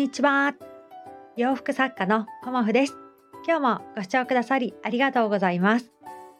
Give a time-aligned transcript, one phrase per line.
[0.00, 0.54] にちは。
[1.36, 2.96] 洋服作家のコモフです。
[3.46, 5.90] 今日もご視聴くださりありがとうございます。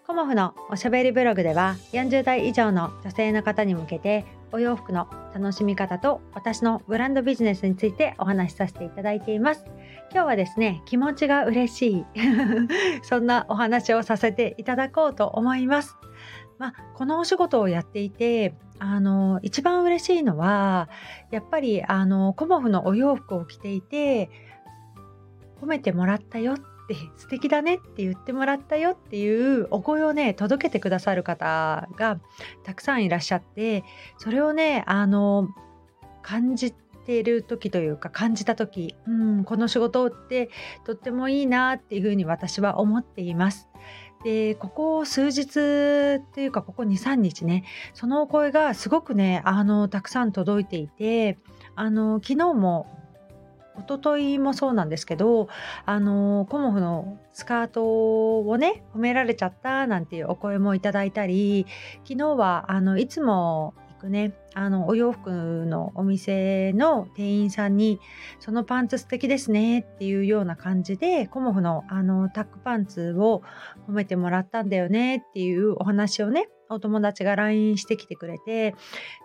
[0.07, 9.67] コモフのおしゃべりブログでは40代以上の女性の方に向けてお洋服の楽しみ方と私のブランドビジネスについてお話しさせていただいています。
[10.11, 12.07] 今日はですね、気持ちが嬉しい
[13.05, 15.99] そんなお話をさせていただこうと思います。
[16.57, 20.89] まあ、このお仕事をやっていてあの一番嬉しいのは
[21.31, 24.31] やっぱりあのコモフのお洋服を着ていて
[25.61, 32.19] 褒めてもらったよって素敵だねって言ってもらったよっていうお声をね届けてくださる方が
[32.65, 33.85] たくさんいらっしゃって
[34.17, 35.49] それをねあの
[36.23, 40.49] 感じてる時というか感じた時、うん、この仕事って
[40.85, 43.69] とってもいいなっていうふうに私は思っています。
[44.25, 45.43] でここ数日
[46.19, 51.39] っていうかここ23日ねそのお声がすごくねあのたくさん届いていて
[51.75, 52.87] あの昨日も
[53.79, 55.49] 一昨日もそうなんですけど
[55.87, 61.67] あのコモフのスカートをね褒められちゃったなんていうお声もいただいたり
[62.05, 65.31] 昨日はあのいつもくねあのお洋服
[65.67, 68.01] のお店の店員さんに
[68.41, 73.43] 「そのパンツ素敵ですね」っていうような感じでコモフのあのタックパンツを
[73.87, 78.75] 褒めてもらったんだよねっていうお話をねお友達が LINE してきてくれて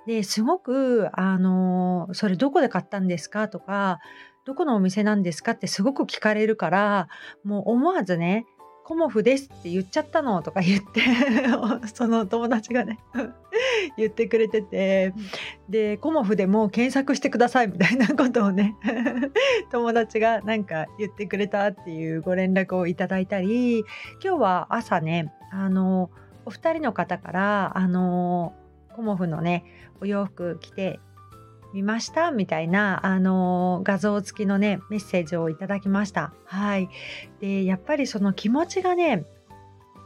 [0.08, 4.00] ですごくあの「それどこで買ったんですか?」とか
[4.46, 7.08] 「どこのお店なんですか?」ってすごく聞かれるから
[7.44, 8.46] もう思わずね
[8.84, 11.02] コモフですって言っちゃったのとか言って
[11.92, 13.00] その友達がね
[13.98, 15.14] 言ってくれてて
[15.70, 18.76] でコモフでも検索してくださいみたいなことをね
[19.72, 23.80] 友達がなんか言ってくれたっていうご連絡をいただいたり
[24.24, 26.10] 今日は朝ねあの
[26.46, 28.54] お二人の方からあの
[28.96, 29.64] コモフのね
[30.02, 31.00] お洋服着て
[31.76, 36.34] 見ましたみたいな、あの画像付きのね、メッセージをいただきました。
[36.46, 36.90] はい。
[37.42, 39.26] で、やっぱりその気持ちがね、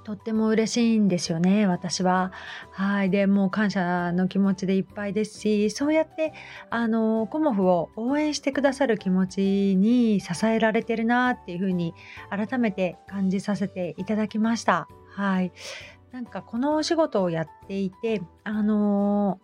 [0.10, 2.32] とっても嬉しいんですよね、私は。
[2.72, 3.12] はい。
[3.12, 6.34] で、もう感謝の気持ちでいっぱいですし、そうやって、
[6.72, 11.94] あの、コモフを応援してくださる気持ちに支えられてるなっていうふうに
[12.32, 14.88] 改めて感じさせていただきました。
[15.12, 15.52] はい。
[16.12, 19.40] なんかこのお仕事をやっていて、あの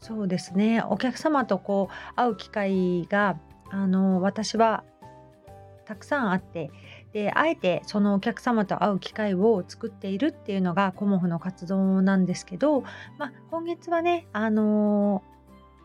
[0.00, 3.38] そうですねお客様とこう会う機会が
[3.70, 4.84] あの私は
[5.86, 6.70] たくさんあって
[7.16, 12.82] であえてそのお客様と会う機会を作っているっていうのがコモフの活動なんですけど、
[13.16, 15.22] まあ、今月はねあの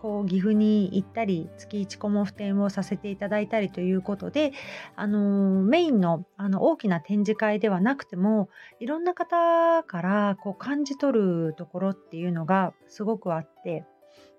[0.02, 4.52] こう岐阜に行ったり月1コモフ展をさせていただいたりということで、
[4.98, 8.50] あのメインのあの大きな展示会ではなくても
[8.80, 13.86] いろんな方からこう感じ取るところっていうのがすごくあって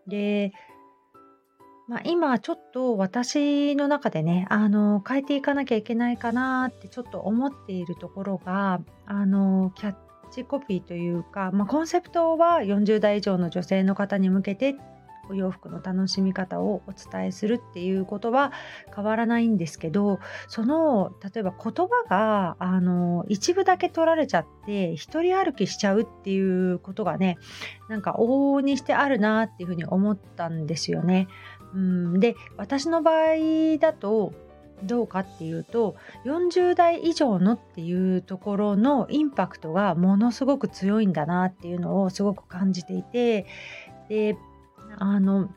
[0.09, 0.53] で、
[1.89, 9.97] まあ、今ちょっと私の中でね、あの、変えていかなきゃいけないかなってちょっと思っているところが、あの、キャッ
[10.31, 14.77] チコピーというか、まあ、コンセプトは40代以上の女性の方に向けて
[15.29, 18.53] お洋服の楽しみ方をお伝えするっていうことは
[18.95, 20.19] 変わらないんですけど
[20.49, 27.39] その例えば言葉があの一部だけ取られちゃって一人歩きしちゃうっていうことがね
[27.89, 31.29] なんか往々にしてあるなっていうふうに思ったんですよね。
[31.75, 34.33] うん、で私の場合だと
[34.83, 43.47] どうかっていうと40代以上のっていうところのインパクトがものすごく強いんだなっていうのをすごく感じていて
[44.09, 44.37] で
[44.99, 45.51] あの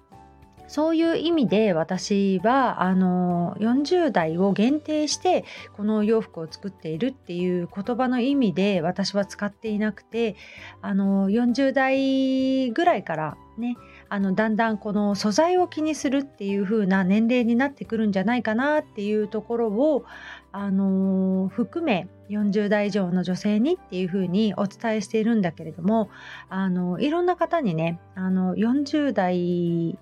[0.68, 5.46] そういう意味で私はあの40代を限定して
[5.76, 10.36] この洋服を作っているっていう言葉の意味で私は使っていなくて
[10.82, 13.78] あの40代ぐらいからね
[14.10, 20.06] あのだんだんこの素材を気にするっていう風な年齢になってくるんじゃないかなっていうところを
[20.52, 26.10] あの含め40代以上の女性にっていうふうにお伝えしているんだけれども
[26.50, 29.98] あのいろんな方にねあの40代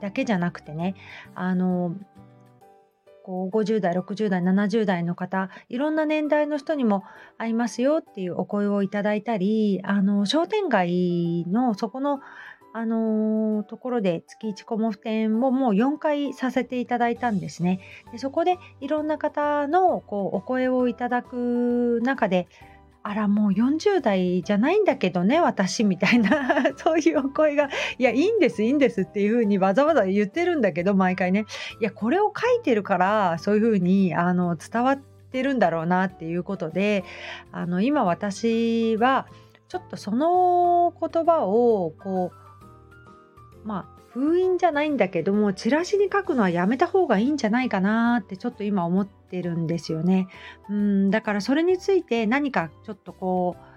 [0.00, 0.94] だけじゃなくてね
[1.34, 1.94] あの
[3.24, 7.02] こう50代60代70代の方いろんな年代の人にも
[7.38, 12.20] 会いますよっていうお声をいただいたりあの商店街のそこの
[12.78, 17.80] あの、ところで月1コモフ展をもう4回させていただいたんですね。
[18.12, 22.48] でそこでいろんな方のこうお声をいただく中で
[23.08, 27.68] あらもう40代じゃないんだけどね私みたいな そういうお声が
[27.98, 31.44] いやいいんですいいんですっていうふうにわざわざ言ってるんだけど毎回ね。
[31.80, 37.04] いやこれを書いてるからそういうふうにあの伝わってるんだろうなっていうことで
[37.52, 39.28] あの今私は
[39.68, 42.45] ちょっとその言葉をこう
[43.66, 50.28] まあ、封印じゃないんだけどもチラシに書くのはやめた方がいいんじゃないかなってちょっと今思ってるんですよね。
[50.70, 53.76] うんだからそれについて何かちょっとこう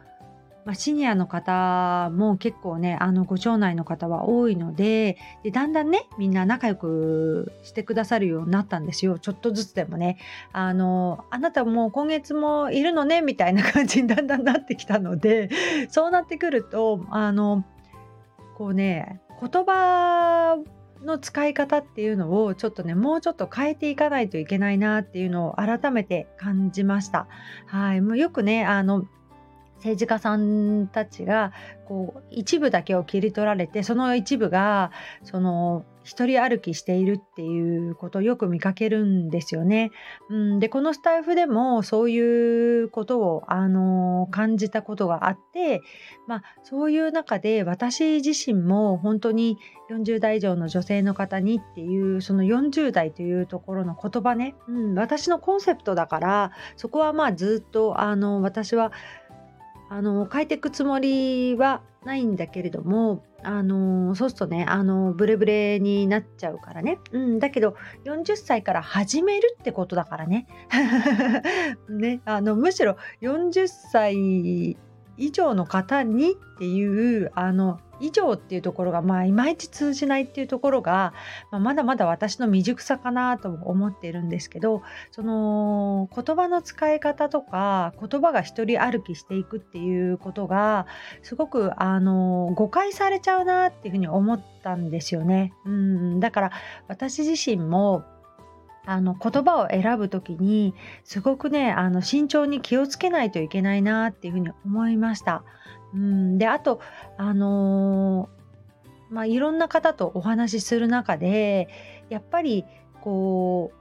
[0.65, 9.17] まあ、シニアの方も結構ねあのご町内の方は多いのででだんだんねみんな仲良くしてくださるようになったんですよ。
[9.17, 10.17] ちょっとずつでもね。
[10.51, 13.21] あのあなたもう今月もいるのね？
[13.21, 15.49] みたいな感じにだんだんなってきたので
[15.89, 17.63] そうなってくるとあの
[18.57, 20.57] こうね言葉
[21.03, 27.27] の使い方っていうのをちょっとねもうちょっと変えていかないといけないなっていうのを改めて感じました。
[27.65, 29.05] はい、もうよくねあの
[29.79, 31.51] 政治家さんたちが
[31.87, 34.91] こう一部だけを切り取られてその一部が
[35.23, 39.91] その一人歩きしているっていうことをよく見かけるんですよね。
[40.29, 45.81] うん、でこのスタイフでもそういうことを、あの感じたことがあって、
[46.27, 49.57] まあ、そういう中で私自身も本当に
[49.91, 58.91] 40代以上の女性の方にっていうその40代というところの言葉ね、うん、私のコンセプトだからそこはまあずっとあの私は
[59.89, 67.75] あの変えていくつもりはないんだけれどもあのそうするとねあのブレブレになっちゃうからね、うん、だけど
[68.05, 70.47] 40歳から始めるってことだからね。
[71.89, 74.77] ねあのむしろ40歳
[75.17, 81.13] 以上の方にっていうあの以上っていうところが、まあ、いまいち通じないっていうところが、
[81.51, 84.81] まあ、まだまだ私の未熟さかなと思っているんですけど
[85.11, 90.87] その言葉の使い方とか言葉が一人歩きしていくっていうことが
[91.21, 95.53] すごくあの誤解されちゃうなっていうふうに思ったんですよね。
[95.65, 96.51] うんだから
[96.87, 98.03] 私自身も
[98.85, 100.73] あの言葉を選ぶ時に
[101.03, 105.43] すごくねあの慎重に気をつけないといけないなっていうふうに思いました。
[105.93, 106.79] うんであと
[107.17, 111.67] あのー、まあいろんな方とお話しする中で
[112.09, 112.65] やっぱり
[113.01, 113.79] こう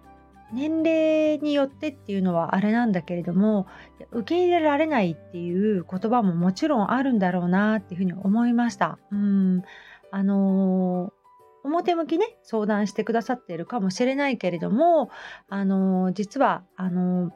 [0.55, 3.67] 年齢によってっていうのはあれなんだけれども
[4.13, 8.99] 受け入れられないっていう言葉ももちろんあるんだろうなっていうふうに思いました。
[9.13, 9.63] うん
[10.11, 11.19] あのー
[11.65, 15.11] 表向きね相談してくださっているかもしれないけれども
[15.49, 17.33] あの実はあの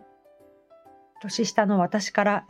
[1.23, 2.45] 年下の私から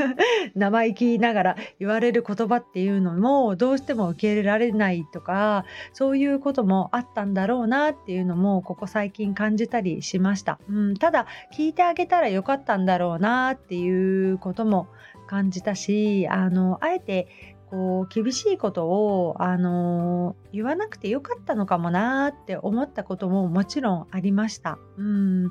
[0.56, 11.26] 生意気ながら言われる言葉っていうのもどうしても受け入れられないとかそういうこともあったんだろうなっていうのもここ最近感じたりしました、うん、ただ
[11.56, 14.88] 聞いてあげたらよかったんだろうなっていうことも
[15.26, 24.78] 感じたしあのあえてこう厳しいことを、あの、言わなくてよかったのかもなって思ったことももちろんありました。
[24.96, 25.44] うん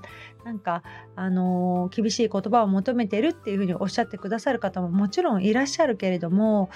[0.46, 0.84] なんか、
[1.18, 6.70] あの、厳しい言葉を求めてるっていうふうにおっしゃってくださる方ももちろんいらっしゃるけれども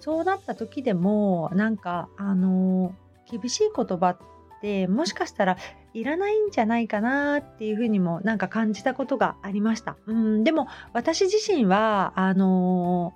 [0.00, 2.92] そうなった時でもなんか、あの、
[3.30, 4.18] 厳しい言葉っ
[4.60, 5.56] てもしかしたら
[5.94, 9.96] いらないんじゃないかなっていうふうにもなんか感じたことがありました。
[10.06, 13.14] うんでも私自身はあの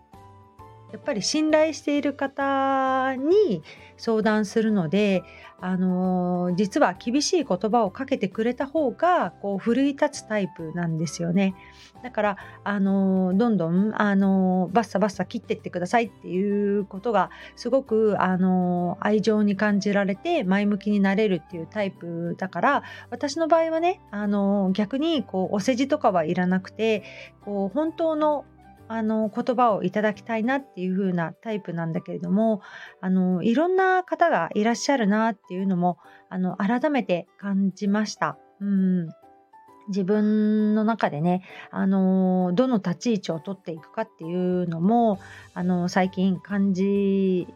[0.93, 3.62] やっぱり信頼している方に
[3.97, 5.23] 相談するので、
[5.65, 11.55] あのー、実は厳しい言葉をかけてくれた方がこう奮い立つタイプなんですよね。
[12.03, 27.05] だから、あのー、どんどん、あのー、バッサバッサ切ってってくださいっていうことがすごく、あの愛情に感じられて前向きになれるっていうタイプだから私の場合はね、あの逆にこうお世辞とかはいらなくて
[27.44, 28.44] こう本当の
[28.93, 32.61] あの言葉をいただきたいなっていう風なタイプなんだけれども
[33.01, 35.96] あのいろんな方がいらっしゃるなっていうのも
[36.29, 38.37] あの改めて感じました。
[38.61, 39.08] うん
[39.89, 45.19] 自分の中でね、あのどの立ち位置を取っていくかっていうのも、
[45.55, 47.49] あの最近感じ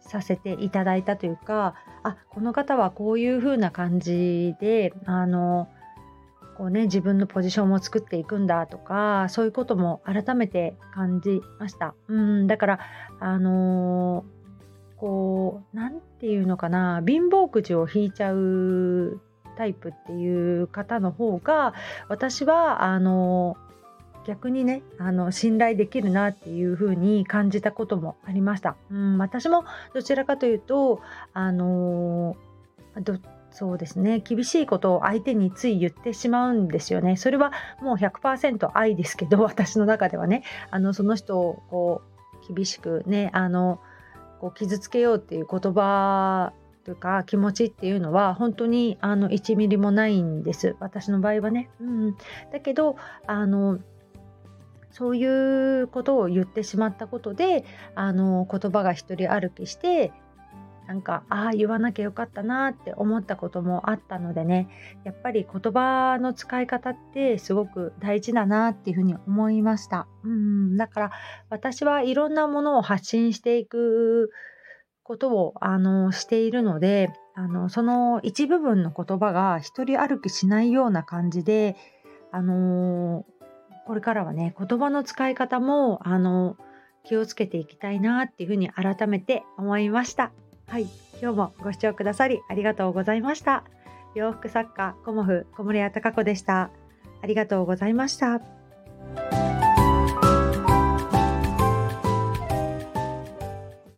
[0.00, 5.68] させていただいたというかあこの方はこういう風な感じであの
[6.56, 12.78] こうね自分のポジションも作っていくんだとかそういうことも改めて感じましたうんだから
[13.20, 19.20] あのー、こう何て言うのかな貧乏くじを引いちゃう
[19.56, 21.74] タイプっていう方の方が
[22.08, 23.56] 私はあの
[24.26, 28.76] 逆にねあの信頼できるなっていう風に感じたこともありました。
[28.90, 31.00] うん、私もどちらかというと
[31.32, 32.36] あの
[33.02, 33.18] ど
[33.58, 34.20] そうですね。
[34.20, 37.16] 厳しいことを相手につい言ってしまうんですよね。
[37.16, 40.42] それはもう100%愛ですけど私の中ではね。
[40.70, 42.02] あのその人をこ
[42.50, 43.80] う厳しくねあの
[44.42, 46.52] こう傷つけようっていう言葉
[46.84, 50.76] というか気持ちっていうのは本当にあの1ミリもないんです。
[50.78, 51.70] 私の場合はね。
[51.80, 52.16] うん、
[52.52, 52.96] だけど
[53.26, 53.78] あの
[54.90, 60.12] そういうことを言ってしまったことであの言葉が一人歩きして
[60.86, 64.68] なんかああ言わなきゃよかったなって思ったこともあったのでね
[65.04, 71.10] やっぱり言葉の使い方ってすごく大事だなっていうふうに思いましたうんだから
[71.50, 74.30] 私はいろんなものを発信していく
[75.02, 81.76] ことをあのしているのであのその一部分の言葉が一人歩きしないような感じで
[82.32, 83.24] あの
[83.86, 86.56] これからはね言葉の使い方もあの
[87.04, 90.32] 気をつけていきたいなっていうふうに改めて思いました。
[90.68, 90.88] はい、
[91.22, 93.64] 今日もご視聴くださりありがとうございました。
[94.14, 96.70] 洋服作家コモフ小森屋隆子でした。
[97.22, 98.55] ありがとうございました。